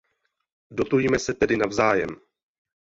[0.71, 2.09] Dotujme se tedy navzájem!